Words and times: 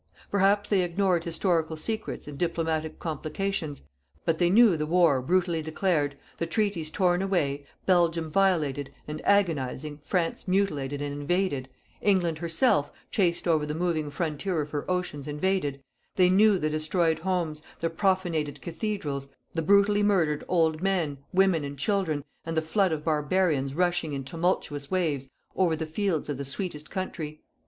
_"_Perhaps 0.39 0.69
they 0.69 0.81
ignored 0.81 1.25
historical 1.25 1.77
secrets 1.77 2.27
and 2.27 2.35
diplomatic 2.35 2.97
complications, 2.97 3.83
but 4.25 4.39
they 4.39 4.49
knew 4.49 4.75
the 4.75 4.87
war 4.87 5.21
brutally 5.21 5.61
declared, 5.61 6.17
the 6.37 6.47
treaties 6.47 6.89
torn 6.89 7.21
away, 7.21 7.67
Belgium 7.85 8.27
violated, 8.31 8.91
and 9.07 9.21
agonizing, 9.25 9.99
France 9.99 10.47
mutilated 10.47 11.03
and 11.03 11.13
invaded, 11.21 11.69
England, 12.01 12.39
herself, 12.39 12.91
chased 13.11 13.47
over 13.47 13.63
the 13.63 13.75
moving 13.75 14.09
frontier 14.09 14.59
of 14.61 14.71
her 14.71 14.89
oceans 14.89 15.27
invaded; 15.27 15.83
they 16.15 16.31
knew 16.31 16.57
the 16.57 16.71
destroyed 16.71 17.19
homes, 17.19 17.61
the 17.79 17.87
profanated 17.87 18.59
Cathedrals, 18.59 19.29
the 19.53 19.61
brutally 19.61 20.01
murdered 20.01 20.43
old 20.47 20.81
men, 20.81 21.19
women 21.31 21.63
and 21.63 21.77
children, 21.77 22.23
and 22.43 22.57
the 22.57 22.61
flood 22.63 22.91
of 22.91 23.05
barbarians 23.05 23.75
rushing 23.75 24.13
in 24.13 24.23
tumultuous 24.23 24.89
waves 24.89 25.29
over 25.55 25.75
the 25.75 25.85
fields 25.85 26.27
of 26.27 26.39
the 26.39 26.43
sweetest 26.43 26.89
country. 26.89 27.43